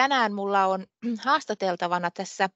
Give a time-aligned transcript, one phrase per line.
[0.00, 0.86] tänään mulla on
[1.24, 2.48] haastateltavana tässä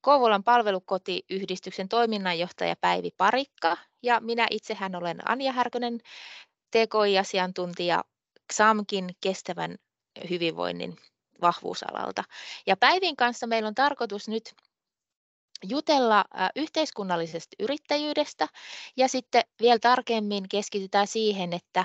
[0.00, 6.00] Kouvolan palvelukotiyhdistyksen toiminnanjohtaja Päivi Parikka ja minä itsehän olen Anja Härkönen,
[6.70, 8.04] TKI-asiantuntija
[8.52, 9.76] XAMKin kestävän
[10.30, 10.96] hyvinvoinnin
[11.40, 12.24] vahvuusalalta.
[12.66, 14.54] Ja Päivin kanssa meillä on tarkoitus nyt
[15.64, 16.24] jutella
[16.56, 18.48] yhteiskunnallisesta yrittäjyydestä
[18.96, 21.84] ja sitten vielä tarkemmin keskitytään siihen, että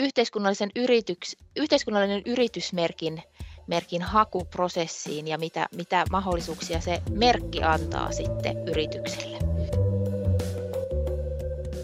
[0.00, 3.22] yhteiskunnallisen yrityks, yhteiskunnallinen yritysmerkin
[3.66, 9.38] merkin hakuprosessiin ja mitä, mitä mahdollisuuksia se merkki antaa sitten yritykselle.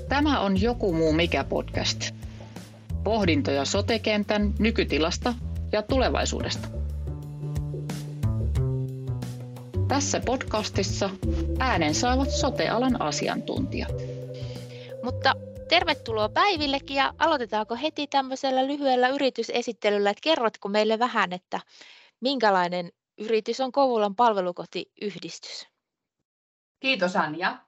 [0.08, 2.14] Tämä on Joku muu mikä podcast.
[3.04, 5.34] Pohdintoja sotekentän nykytilasta
[5.72, 6.68] ja tulevaisuudesta.
[9.88, 11.10] Tässä podcastissa
[11.58, 13.92] äänen saavat sotealan asiantuntijat.
[15.02, 15.34] Mutta
[15.68, 21.60] tervetuloa Päivillekin ja aloitetaanko heti tämmöisellä lyhyellä yritysesittelyllä, että kerrotko meille vähän, että
[22.20, 25.68] minkälainen yritys on Kouvolan palvelukotiyhdistys?
[26.80, 27.58] Kiitos Anja.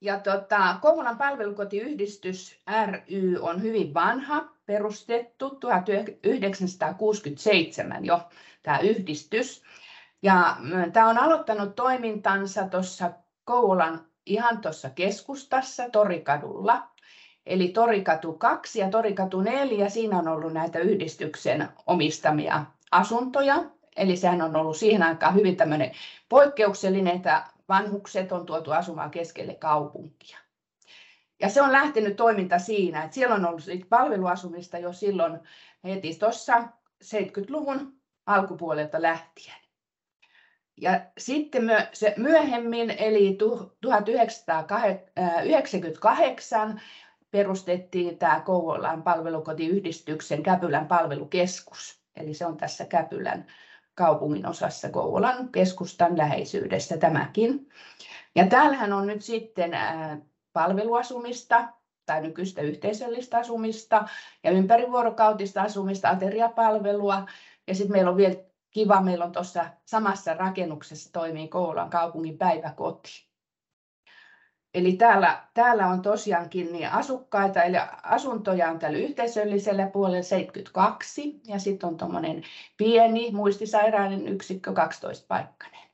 [0.00, 8.20] Ja tota, Kouvolan palvelukotiyhdistys ry on hyvin vanha, perustettu 1967 jo
[8.62, 9.62] tämä yhdistys.
[10.22, 10.56] Ja
[10.92, 13.12] tämä on aloittanut toimintansa tuossa
[13.44, 16.88] Kouvolan ihan tuossa keskustassa Torikadulla.
[17.46, 23.64] Eli Torikatu 2 ja Torikatu 4, siinä on ollut näitä yhdistyksen omistamia asuntoja.
[23.96, 25.92] Eli sehän on ollut siihen aikaan hyvin tämmöinen
[26.28, 30.38] poikkeuksellinen, että vanhukset on tuotu asumaan keskelle kaupunkia.
[31.40, 35.40] Ja se on lähtenyt toiminta siinä, että siellä on ollut palveluasumista jo silloin
[35.84, 36.58] heti tuossa
[37.04, 37.96] 70-luvun
[38.26, 39.65] alkupuolelta lähtien.
[40.80, 43.38] Ja sitten se myöhemmin, eli
[43.80, 46.80] 1998,
[47.30, 52.00] perustettiin tämä Kouvolan palvelukotiyhdistyksen Käpylän palvelukeskus.
[52.16, 53.46] Eli se on tässä Käpylän
[53.94, 57.68] kaupungin osassa Kouvolan keskustan läheisyydessä tämäkin.
[58.34, 59.78] Ja täällähän on nyt sitten
[60.52, 61.68] palveluasumista
[62.06, 64.08] tai nykyistä yhteisöllistä asumista
[64.44, 67.26] ja ympärivuorokautista asumista, ateriapalvelua.
[67.66, 68.34] Ja sitten meillä on vielä
[68.76, 73.26] kiva, meillä on tuossa samassa rakennuksessa toimii Kouvolan kaupungin päiväkoti.
[74.74, 81.58] Eli täällä, täällä on tosiaankin niin asukkaita, eli asuntoja on tällä yhteisöllisellä puolella 72, ja
[81.58, 82.42] sitten on tuommoinen
[82.76, 85.88] pieni muistisairaiden yksikkö 12 paikkainen.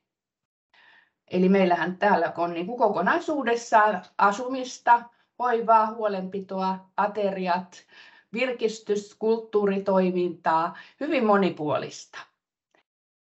[1.30, 5.02] Eli meillähän täällä on niin kuin kokonaisuudessaan asumista,
[5.38, 7.84] hoivaa, huolenpitoa, ateriat,
[8.32, 12.31] virkistys, kulttuuritoimintaa, hyvin monipuolista.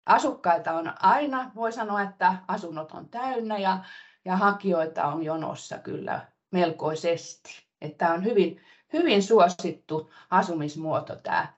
[0.08, 3.78] Asukkaita on aina, voi sanoa, että asunnot on täynnä ja,
[4.24, 7.66] ja hakijoita on jonossa kyllä melkoisesti.
[7.98, 8.60] Tämä on hyvin,
[8.92, 11.52] hyvin suosittu asumismuoto tämä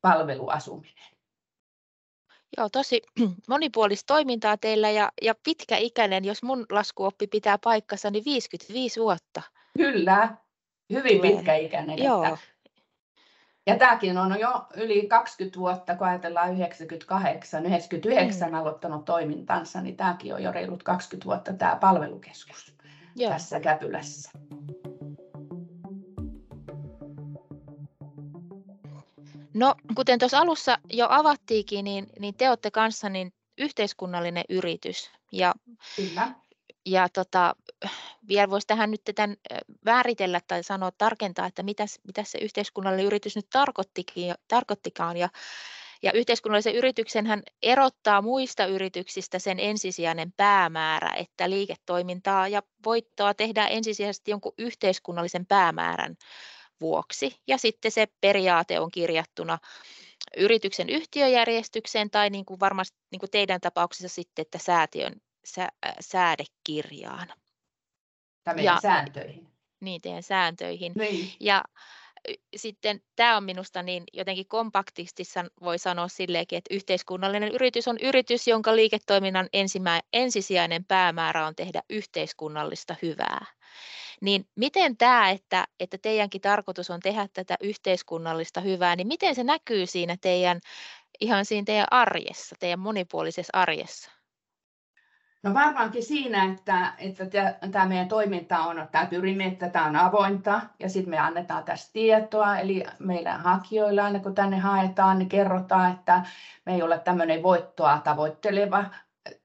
[0.00, 1.10] palveluasuminen.
[2.56, 3.02] Joo, tosi
[3.48, 9.42] monipuolista toimintaa teillä ja, ja pitkäikäinen, jos mun laskuoppi pitää paikkansa, niin 55 vuotta.
[9.78, 10.36] Kyllä,
[10.92, 12.02] hyvin pitkäikäinen.
[12.02, 12.24] Joo.
[12.24, 12.38] Että
[13.66, 18.54] ja tämäkin on jo yli 20 vuotta, kun ajatellaan 98, 99 mm.
[18.54, 22.74] aloittanut toimintansa, niin tämäkin on jo reilut 20 vuotta tämä palvelukeskus
[23.16, 23.30] Joo.
[23.30, 24.30] tässä Käpylässä.
[29.54, 35.10] No, kuten tuossa alussa jo avattiinkin, niin, niin te olette kanssa niin yhteiskunnallinen yritys.
[35.32, 35.54] Ja
[35.96, 36.34] Kyllä
[36.86, 37.56] ja tota,
[38.28, 39.36] vielä voisi tähän nyt tämän
[39.84, 43.48] määritellä tai sanoa tarkentaa, että mitä, mitä se yhteiskunnallinen yritys nyt
[44.48, 45.16] tarkoittikaan.
[45.16, 45.28] Ja,
[46.02, 53.72] ja yhteiskunnallisen yrityksen hän erottaa muista yrityksistä sen ensisijainen päämäärä, että liiketoimintaa ja voittoa tehdään
[53.72, 56.16] ensisijaisesti jonkun yhteiskunnallisen päämäärän
[56.80, 57.36] vuoksi.
[57.46, 59.58] Ja sitten se periaate on kirjattuna
[60.36, 65.68] yrityksen yhtiöjärjestykseen tai niin kuin varmasti niin kuin teidän tapauksessa sitten, että säätiön sä,
[66.00, 67.28] säädekirjaan.
[68.54, 69.48] Tai ja, sääntöihin.
[69.80, 70.92] Niin, teidän sääntöihin.
[70.96, 71.32] Niin.
[71.40, 71.64] Ja
[72.56, 75.22] sitten tämä on minusta niin jotenkin kompaktisti
[75.62, 81.82] voi sanoa silleenkin, että yhteiskunnallinen yritys on yritys, jonka liiketoiminnan ensimä, ensisijainen päämäärä on tehdä
[81.90, 83.46] yhteiskunnallista hyvää.
[84.20, 89.44] Niin miten tämä, että, että teidänkin tarkoitus on tehdä tätä yhteiskunnallista hyvää, niin miten se
[89.44, 90.60] näkyy siinä teidän,
[91.20, 94.19] ihan siinä teidän arjessa, teidän monipuolisessa arjessa?
[95.42, 97.24] No varmaankin siinä, että, että
[97.70, 101.92] tämä meidän toiminta on, tämä pyrimme, että tämä on avointa ja sitten me annetaan tästä
[101.92, 106.22] tietoa, eli meidän hakijoilla aina kun tänne haetaan, niin kerrotaan, että
[106.66, 108.84] me ei ole tämmöinen voittoa tavoitteleva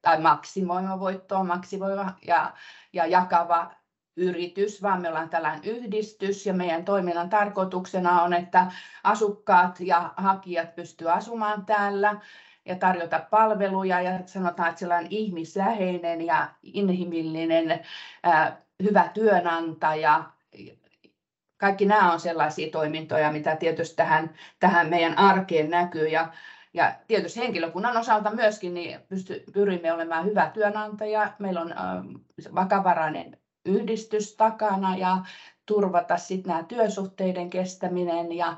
[0.02, 2.54] tai maksimoima voittoa maksimoiva ja,
[2.94, 3.72] ja jakava
[4.18, 6.46] yritys, vaan me ollaan tällainen yhdistys.
[6.46, 8.72] Ja meidän toiminnan tarkoituksena on, että
[9.04, 12.16] asukkaat ja hakijat pystyvät asumaan täällä
[12.66, 17.86] ja tarjota palveluja ja sanotaan, että sellainen ihmisläheinen ja inhimillinen
[18.84, 20.24] hyvä työnantaja.
[21.58, 26.34] Kaikki nämä on sellaisia toimintoja, mitä tietysti tähän, tähän meidän arkeen näkyy ja
[26.76, 31.34] ja tietysti henkilökunnan osalta myöskin niin pysty, pyrimme olemaan hyvä työnantaja.
[31.40, 31.74] Meillä on
[32.56, 35.18] vakavarainen yhdistys takana ja
[35.66, 38.58] turvata sitten nämä työsuhteiden kestäminen ja,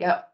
[0.00, 0.24] ja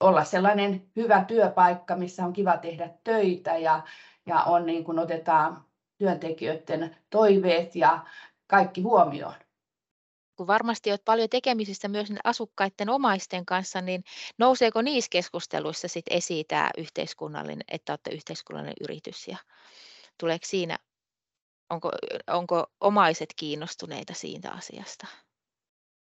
[0.00, 3.82] olla sellainen hyvä työpaikka, missä on kiva tehdä töitä ja,
[4.26, 5.64] ja on niin kuin otetaan
[5.98, 8.06] työntekijöiden toiveet ja
[8.46, 9.34] kaikki huomioon
[10.36, 14.04] kun varmasti olet paljon tekemisissä myös asukkaiden omaisten kanssa, niin
[14.38, 19.36] nouseeko niissä keskusteluissa sit esiin tämä yhteiskunnallinen, että olette yhteiskunnallinen yritys ja
[20.18, 20.78] tuleeko siinä,
[21.70, 21.90] onko,
[22.26, 25.06] onko omaiset kiinnostuneita siitä asiasta?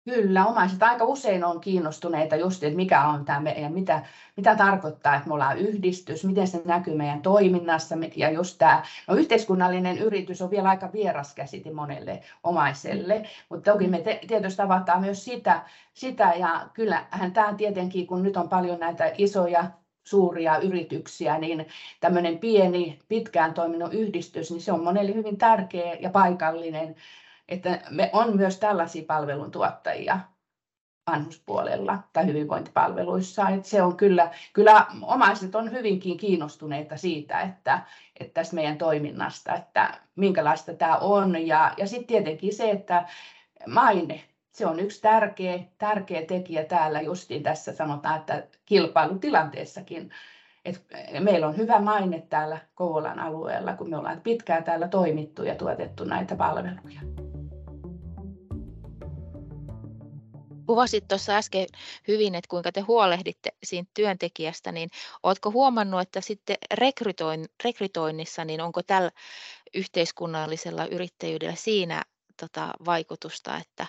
[0.04, 4.02] Kyllä, omaiset aika usein on kiinnostuneita just, että mikä on tämä meidän, mitä,
[4.36, 7.94] mitä tarkoittaa, että me ollaan yhdistys, miten se näkyy meidän toiminnassa.
[8.16, 13.86] Ja just tämä, no yhteiskunnallinen yritys on vielä aika vieras käsite monelle omaiselle, mutta toki
[13.86, 15.62] me te, tietysti avataan myös sitä,
[15.94, 19.64] sitä ja kyllähän tämä tietenkin, kun nyt on paljon näitä isoja
[20.04, 21.66] suuria yrityksiä, niin
[22.00, 26.96] tämmöinen pieni, pitkään toiminut yhdistys, niin se on monelle hyvin tärkeä ja paikallinen
[27.48, 30.20] että me on myös tällaisia palveluntuottajia
[31.10, 33.48] vanhuspuolella tai hyvinvointipalveluissa.
[33.48, 37.82] Että se on kyllä, kyllä omaiset on hyvinkin kiinnostuneita siitä, että,
[38.20, 41.46] että tästä meidän toiminnasta, että minkälaista tämä on.
[41.46, 43.08] Ja, ja sitten tietenkin se, että
[43.66, 50.10] maine, se on yksi tärkeä, tärkeä tekijä täällä justiin tässä sanotaan, että kilpailutilanteessakin.
[50.64, 50.84] Et
[51.20, 56.04] meillä on hyvä maine täällä Kouvolan alueella, kun me ollaan pitkään täällä toimittu ja tuotettu
[56.04, 57.00] näitä palveluja.
[60.68, 61.66] Kuvasit tuossa äsken
[62.08, 64.90] hyvin, että kuinka te huolehditte siitä työntekijästä, niin
[65.22, 69.10] oletko huomannut, että sitten rekrytoin, rekrytoinnissa, niin onko tällä
[69.74, 72.02] yhteiskunnallisella yrittäjyydellä siinä
[72.40, 73.86] tota, vaikutusta, että,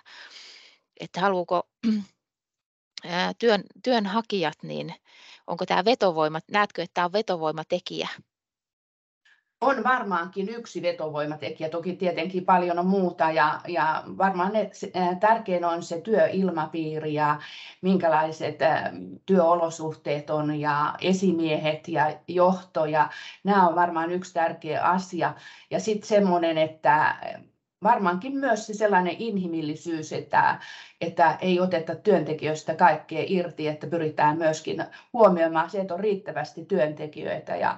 [0.99, 1.69] että haluuko
[3.39, 4.95] työn, työnhakijat, niin
[5.47, 8.09] onko tämä vetovoima, näetkö, että tämä on vetovoimatekijä
[9.61, 14.71] on varmaankin yksi vetovoimatekijä, toki tietenkin paljon on muuta ja, ja varmaan ne,
[15.19, 17.39] tärkein on se työilmapiiri ja
[17.81, 18.59] minkälaiset
[19.25, 23.09] työolosuhteet on ja esimiehet ja johto ja
[23.43, 25.33] nämä on varmaan yksi tärkeä asia.
[25.71, 27.15] Ja sitten semmoinen, että
[27.83, 30.59] varmaankin myös se sellainen inhimillisyys, että,
[31.01, 37.55] että ei oteta työntekijöistä kaikkea irti, että pyritään myöskin huomioimaan se, että on riittävästi työntekijöitä
[37.55, 37.77] ja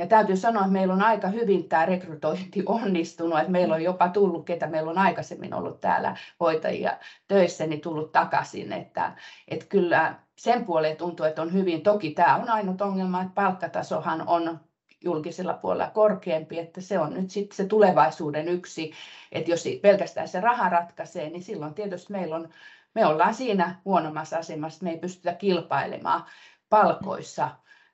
[0.00, 4.08] ja täytyy sanoa, että meillä on aika hyvin tämä rekrytointi onnistunut, että meillä on jopa
[4.08, 6.98] tullut, ketä meillä on aikaisemmin ollut täällä hoitajia
[7.28, 9.12] töissä, niin tullut takaisin, että,
[9.48, 11.82] että kyllä sen puoleen tuntuu, että on hyvin.
[11.82, 14.60] Toki tämä on ainut ongelma, että palkkatasohan on
[15.04, 18.92] julkisella puolella korkeampi, että se on nyt sitten se tulevaisuuden yksi,
[19.32, 22.48] että jos pelkästään se raha ratkaisee, niin silloin tietysti meillä on,
[22.94, 26.24] me ollaan siinä huonommassa asemassa, me ei pystytä kilpailemaan
[26.68, 27.50] palkoissa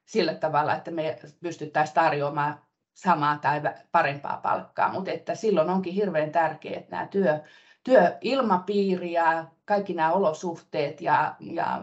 [0.06, 2.60] sillä tavalla, että me pystyttäisiin tarjoamaan
[2.94, 3.60] samaa tai
[3.92, 7.40] parempaa palkkaa, mutta että silloin onkin hirveän tärkeää, että nämä työ,
[7.84, 11.82] työilmapiiri ja kaikki nämä olosuhteet ja, ja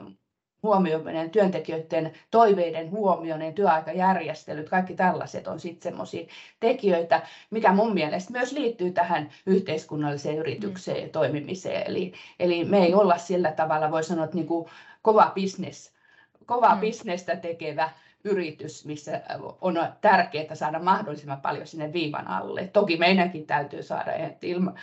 [0.64, 6.28] huomioiminen, työntekijöiden toiveiden huomioiminen, työaikajärjestelyt, kaikki tällaiset on sitten semmoisia
[6.60, 7.22] tekijöitä,
[7.52, 11.88] mikä mun mielestä myös liittyy tähän yhteiskunnalliseen yritykseen ja toimimiseen.
[11.88, 14.70] Eli, eli me ei olla sillä tavalla, voi sanoa, että niin kuin
[15.02, 15.94] kova bisnes,
[16.46, 16.82] kova mm.
[16.82, 17.90] bisnestä tekevä
[18.24, 19.22] yritys, missä
[19.62, 22.68] on tärkeää saada mahdollisimman paljon sinne viivan alle.
[22.68, 24.74] Toki meidänkin täytyy saada, että ilma,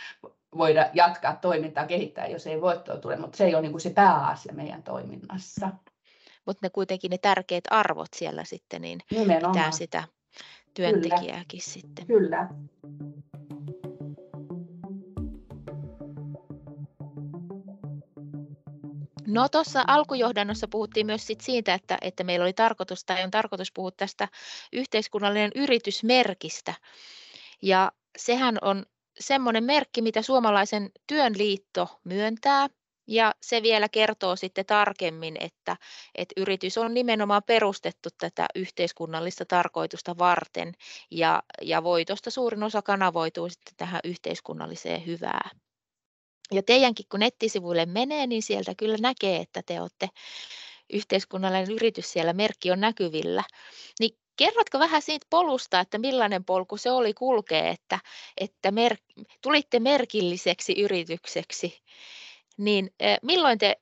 [0.57, 3.91] voida jatkaa toimintaa, kehittää, jos ei voittoa tule, mutta se ei ole niin kuin se
[3.91, 5.71] pääasia meidän toiminnassa.
[6.47, 9.53] Mutta ne kuitenkin ne tärkeät arvot siellä sitten, niin Nimenomaan.
[9.53, 10.05] pitää sitä
[10.75, 11.73] työntekijääkin Kyllä.
[11.73, 12.07] sitten.
[12.07, 12.49] Kyllä.
[19.27, 23.73] No tuossa alkujohdannossa puhuttiin myös sit siitä, että, että meillä oli tarkoitus tai on tarkoitus
[23.73, 24.29] puhua tästä
[24.73, 26.75] yhteiskunnallinen yritysmerkistä.
[27.63, 28.87] Ja sehän on
[29.21, 32.69] semmoinen merkki, mitä suomalaisen työnliitto myöntää.
[33.07, 35.77] Ja se vielä kertoo sitten tarkemmin, että,
[36.15, 40.73] että yritys on nimenomaan perustettu tätä yhteiskunnallista tarkoitusta varten
[41.11, 45.51] ja, ja voitosta suurin osa kanavoituu sitten tähän yhteiskunnalliseen hyvään
[46.55, 50.09] ja teidänkin kun nettisivuille menee, niin sieltä kyllä näkee, että te olette
[50.93, 53.45] yhteiskunnallinen yritys siellä, merkki on näkyvillä.
[54.01, 57.99] Niin kerrotko vähän siitä polusta, että millainen polku se oli kulkea, että,
[58.37, 58.97] että mer,
[59.43, 61.83] tulitte merkilliseksi yritykseksi,
[62.57, 62.91] niin
[63.23, 63.77] milloin te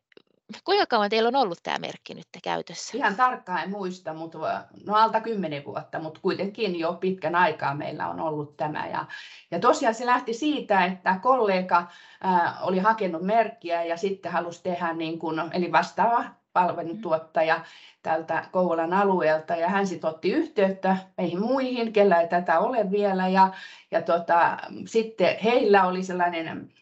[0.64, 2.98] kuinka kauan teillä on ollut tämä merkki nyt käytössä?
[2.98, 4.38] Ihan tarkkaan en muista, mutta
[4.86, 8.86] no alta kymmenen vuotta, mutta kuitenkin jo pitkän aikaa meillä on ollut tämä.
[8.86, 9.06] Ja,
[9.50, 11.86] ja tosiaan se lähti siitä, että kollega
[12.20, 17.60] ää, oli hakenut merkkiä ja sitten halusi tehdä niin kuin, eli vastaava palveluntuottaja
[18.02, 23.28] tältä Kouvolan alueelta ja hän sitten otti yhteyttä meihin muihin, kellä ei tätä ole vielä
[23.28, 23.50] ja,
[23.90, 26.72] ja tota, sitten heillä oli sellainen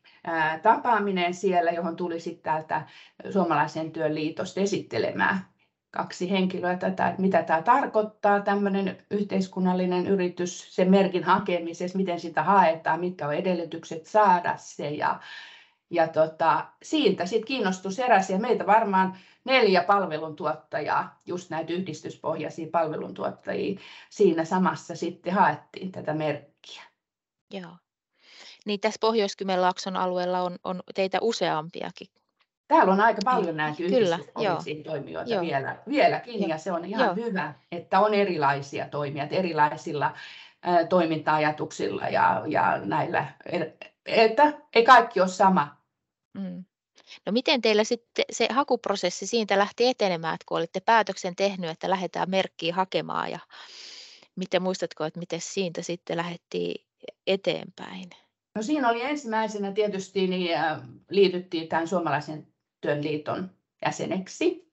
[0.62, 2.86] tapaaminen siellä, johon tuli sitten täältä
[3.32, 5.40] Suomalaisen työn liitosta esittelemään
[5.90, 12.42] kaksi henkilöä tätä, että mitä tämä tarkoittaa, tämmöinen yhteiskunnallinen yritys, sen merkin hakemisessa, miten sitä
[12.42, 14.90] haetaan, mitkä on edellytykset saada se.
[14.90, 15.20] Ja,
[15.90, 23.80] ja tota, siitä sitten kiinnostus heräsi ja meitä varmaan neljä palveluntuottajaa, just näitä yhdistyspohjaisia palveluntuottajia,
[24.10, 26.82] siinä samassa sitten haettiin tätä merkkiä.
[27.50, 27.85] Joo
[28.66, 32.06] niin tässä Pohjois-Kymenlaakson alueella on, on teitä useampiakin.
[32.68, 34.18] Täällä on aika paljon näitä Kyllä,
[34.84, 35.42] toimijoita joo.
[35.42, 36.48] Vielä, vieläkin, joo.
[36.48, 37.26] ja se on ihan joo.
[37.26, 40.12] hyvä, että on erilaisia toimijat erilaisilla
[40.68, 43.26] ä, toiminta-ajatuksilla ja, ja näillä,
[44.06, 45.76] että ei kaikki ole sama.
[46.34, 46.64] Mm.
[47.26, 51.90] No miten teillä sitten se hakuprosessi siitä lähti etenemään, että kun olitte päätöksen tehnyt, että
[51.90, 53.38] lähdetään merkkiä hakemaan ja
[54.36, 56.84] miten muistatko, että miten siitä sitten lähdettiin
[57.26, 58.10] eteenpäin?
[58.56, 60.58] No siinä oli ensimmäisenä tietysti niin
[61.10, 62.46] liityttiin tämän suomalaisen
[62.80, 63.50] työn liiton
[63.84, 64.72] jäseneksi.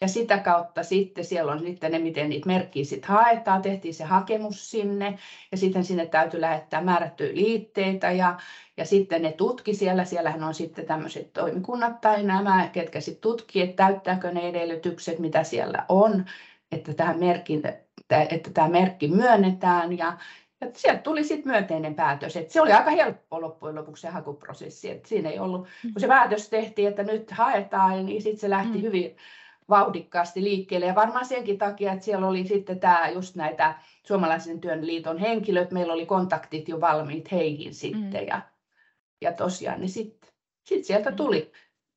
[0.00, 4.04] Ja sitä kautta sitten siellä on sitten ne, miten niitä merkkiä sitten haetaan, tehtiin se
[4.04, 5.18] hakemus sinne
[5.52, 8.38] ja sitten sinne täytyy lähettää määrättyjä liitteitä ja,
[8.76, 13.62] ja sitten ne tutki siellä, siellähän on sitten tämmöiset toimikunnat tai nämä, ketkä sitten tutkii,
[13.62, 16.24] että täyttääkö ne edellytykset, mitä siellä on,
[16.72, 17.62] että, tähän merkin,
[18.30, 19.98] että tämä merkki myönnetään.
[19.98, 20.18] Ja,
[20.60, 22.36] ja sieltä tuli sitten myönteinen päätös.
[22.36, 24.90] Et se oli aika helppo loppujen lopuksi se hakuprosessi.
[24.90, 26.08] Et siinä ei ollut, kun se mm.
[26.08, 28.82] päätös tehtiin, että nyt haetaan, niin sitten se lähti mm.
[28.82, 29.16] hyvin
[29.68, 30.86] vauhdikkaasti liikkeelle.
[30.86, 35.70] Ja varmaan senkin takia, että siellä oli sitten tämä just näitä Suomalaisen työn liiton henkilöt,
[35.70, 38.22] meillä oli kontaktit jo valmiit heihin sitten.
[38.22, 38.28] Mm.
[38.28, 38.40] Ja,
[39.20, 40.30] ja tosiaan niin sitten
[40.64, 41.16] sit sieltä mm.
[41.16, 41.52] tuli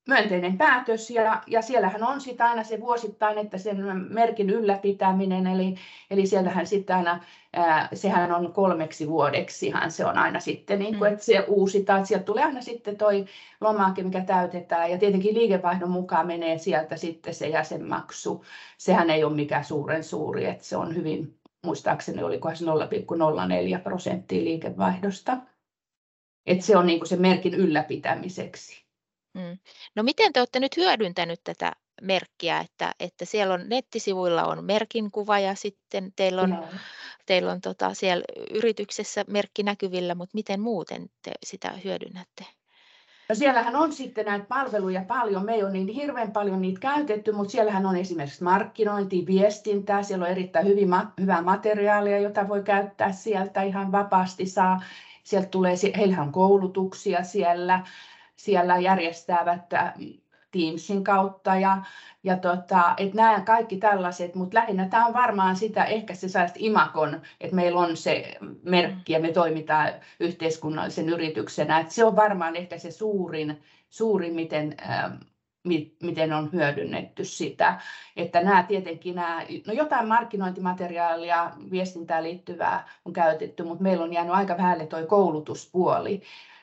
[0.08, 3.76] myönteinen päätös ja, ja siellähän on sitten aina se vuosittain, että sen
[4.10, 5.74] merkin ylläpitäminen, eli,
[6.10, 11.10] eli siellähän sitten aina, ää, sehän on kolmeksi vuodeksihan se on aina sitten, niin kuin,
[11.10, 11.12] mm.
[11.12, 13.24] että se uusitaan, että sieltä tulee aina sitten toi
[13.60, 18.44] lomake, mikä täytetään ja tietenkin liikevaihdon mukaan menee sieltä sitten se jäsenmaksu,
[18.78, 24.44] sehän ei ole mikään suuren suuri, että se on hyvin, muistaakseni olikohan se 0,04 prosenttia
[24.44, 25.36] liikevaihdosta,
[26.46, 28.81] että se on niin kuin se merkin ylläpitämiseksi.
[29.34, 29.58] Mm.
[29.96, 31.72] No miten te olette nyt hyödyntänyt tätä
[32.02, 36.64] merkkiä, että, että siellä on nettisivuilla on merkin kuva ja sitten teillä on, no.
[37.26, 42.44] teillä on tota siellä yrityksessä merkki näkyvillä, mutta miten muuten te sitä hyödynnätte?
[43.28, 47.32] No siellähän on sitten näitä palveluja paljon, me ei ole niin hirveän paljon niitä käytetty,
[47.32, 50.88] mutta siellähän on esimerkiksi markkinointi, viestintää, siellä on erittäin hyvin,
[51.20, 54.82] hyvää materiaalia, jota voi käyttää sieltä ihan vapaasti saa.
[55.22, 57.86] Sieltä tulee, heillähän on koulutuksia siellä,
[58.42, 59.94] siellä järjestävät äh,
[60.50, 61.82] Teamsin kautta ja,
[62.24, 66.46] ja tota, että nämä kaikki tällaiset, mutta lähinnä tämä on varmaan sitä, ehkä se saa
[66.56, 69.88] imakon, että meillä on se merkki ja me toimitaan
[70.20, 75.12] yhteiskunnallisen yrityksenä, että se on varmaan ehkä se suurin, suurin miten, äh,
[76.02, 77.80] miten on hyödynnetty sitä,
[78.16, 84.34] että nämä tietenkin nämä, no jotain markkinointimateriaalia, viestintään liittyvää on käytetty, mutta meillä on jäänyt
[84.34, 86.22] aika vähälle tuo koulutuspuoli,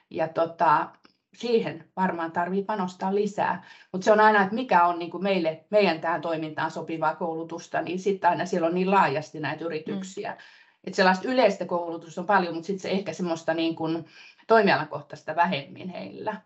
[0.09, 0.87] ja tota,
[1.33, 3.63] siihen varmaan tarvii panostaa lisää.
[3.91, 7.81] Mutta se on aina, että mikä on niin kuin meille, meidän tähän toimintaan sopivaa koulutusta,
[7.81, 10.31] niin sitten aina siellä on niin laajasti näitä yrityksiä.
[10.31, 10.37] Mm.
[10.83, 14.05] Että sellaista yleistä koulutusta on paljon, mutta sitten se ehkä semmoista niin kuin
[14.47, 16.41] toimialakohtaista vähemmin heillä.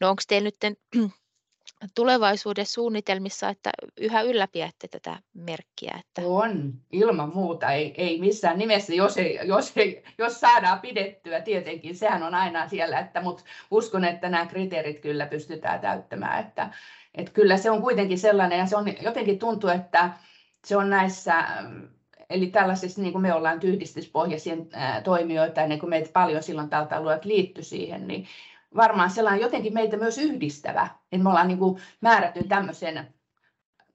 [0.00, 0.78] No onko teillä nyt
[1.94, 6.00] tulevaisuuden suunnitelmissa, että yhä ylläpidätte tätä merkkiä?
[6.00, 6.22] Että...
[6.28, 7.70] On, ilman muuta.
[7.70, 12.68] Ei, ei missään nimessä, jos, ei, jos, ei, jos saadaan pidettyä, tietenkin sehän on aina
[12.68, 16.40] siellä, että, mutta uskon, että nämä kriteerit kyllä pystytään täyttämään.
[16.40, 16.70] Että,
[17.14, 20.10] että kyllä se on kuitenkin sellainen, ja se on jotenkin tuntuu, että
[20.66, 21.44] se on näissä
[22.30, 24.56] Eli tällaisissa, niin kuin me ollaan yhdistyspohjaisia
[25.04, 28.26] toimijoita, niin kuin meitä paljon silloin tältä alueelta liittyi siihen, niin
[28.76, 33.14] varmaan sellainen jotenkin meitä myös yhdistävä, että me ollaan niin kuin määrätty tämmöisen,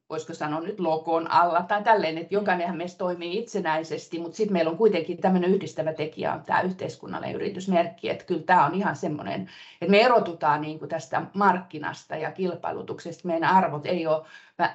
[0.10, 4.72] voisiko sanoa nyt logon alla tai tälleen, että jokainenhan meistä toimii itsenäisesti, mutta sitten meillä
[4.72, 9.50] on kuitenkin tämmöinen yhdistävä tekijä on tämä yhteiskunnallinen yritysmerkki, että kyllä tämä on ihan semmoinen,
[9.82, 14.25] että me erotutaan niin kuin tästä markkinasta ja kilpailutuksesta, meidän arvot ei ole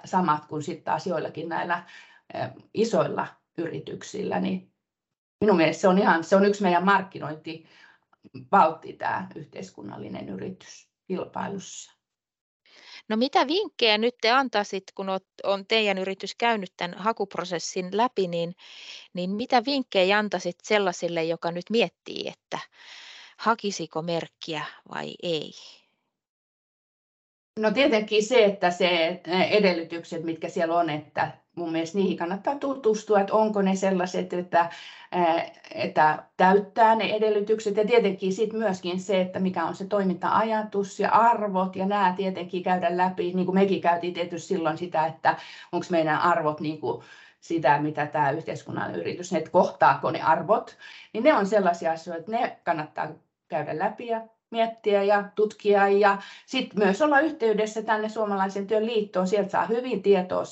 [0.05, 1.83] samat kuin sitten taas joillakin näillä
[2.75, 3.26] isoilla
[3.59, 4.73] yrityksillä, niin
[5.40, 6.85] minun mielestä se on, ihan, se on yksi meidän
[8.35, 11.99] markkinointivaltti tämä yhteiskunnallinen yritys kilpailussa.
[13.08, 15.06] No mitä vinkkejä nyt te antaisit, kun
[15.44, 18.54] on teidän yritys käynyt tämän hakuprosessin läpi, niin,
[19.12, 22.58] niin mitä vinkkejä antaisit sellaisille, joka nyt miettii, että
[23.38, 25.52] hakisiko merkkiä vai ei?
[27.58, 29.20] No tietenkin se, että se
[29.50, 34.71] edellytykset, mitkä siellä on, että mun mielestä niihin kannattaa tutustua, että onko ne sellaiset, että,
[35.75, 37.77] että täyttää ne edellytykset.
[37.77, 42.62] Ja tietenkin sitten myöskin se, että mikä on se toiminta-ajatus ja arvot ja nämä tietenkin
[42.62, 43.33] käydä läpi.
[43.35, 45.37] Niin kuin mekin käytiin tietysti silloin sitä, että
[45.73, 47.03] onko meidän arvot niin kuin
[47.41, 50.77] sitä, mitä tämä yhteiskunnallinen yritys, että kohtaako ne arvot,
[51.12, 53.09] niin ne on sellaisia asioita, että ne kannattaa
[53.49, 59.26] käydä läpi ja miettiä ja tutkia ja sitten myös olla yhteydessä tänne Suomalaisen työn liittoon.
[59.26, 60.43] Sieltä saa hyvin tietoa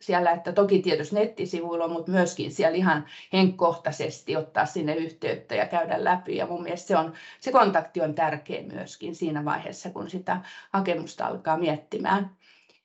[0.00, 6.04] siellä, että toki tietysti nettisivuilla, mutta myöskin siellä ihan henkkohtaisesti ottaa sinne yhteyttä ja käydä
[6.04, 6.36] läpi.
[6.36, 10.40] Ja mun mielestä se, on, se kontakti on tärkeä myöskin siinä vaiheessa, kun sitä
[10.72, 12.30] hakemusta alkaa miettimään.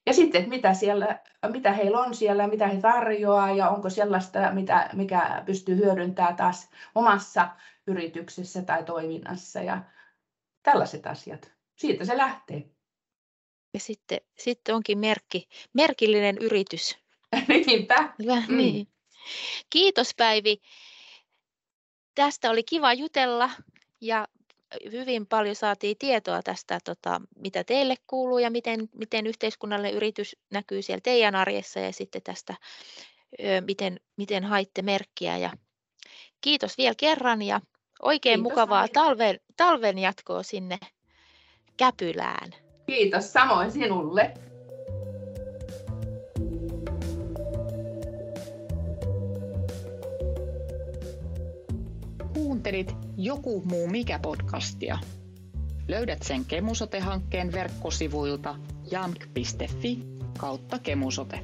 [0.06, 1.20] Ja sitten, että mitä, siellä,
[1.52, 6.70] mitä heillä on siellä, mitä he tarjoaa ja onko sellaista, mitä, mikä pystyy hyödyntämään taas
[6.96, 7.48] omassa
[7.88, 9.62] yrityksessä tai toiminnassa.
[9.62, 9.84] Ja
[10.64, 11.52] Tällaiset asiat.
[11.76, 12.70] Siitä se lähtee.
[13.74, 16.98] Ja sitten, sitten onkin merkki, merkillinen yritys.
[17.66, 18.14] Niinpä.
[18.48, 18.58] Mm.
[18.58, 18.88] Niin.
[19.70, 20.62] Kiitos Päivi.
[22.16, 23.50] Tästä oli kiva jutella
[24.02, 24.28] ja
[24.92, 30.82] hyvin paljon saatiin tietoa tästä, tota, mitä teille kuuluu ja miten, miten yhteiskunnallinen yritys näkyy
[30.82, 32.56] siellä teidän arjessa ja sitten tästä,
[33.66, 35.38] miten, miten haitte merkkiä.
[35.38, 35.52] Ja
[36.42, 37.62] kiitos vielä kerran ja
[38.02, 40.80] Oikein Kiitos, mukavaa talven, talven jatkoa sinne
[41.78, 42.52] Käpylään.
[42.86, 44.34] Kiitos samoin sinulle.
[52.34, 54.98] Kuuntelit Joku muu mikä podcastia.
[55.88, 58.56] Löydät sen Kemusote-hankkeen verkkosivuilta
[58.92, 60.00] jamk.fi
[60.38, 61.40] kautta kemusote.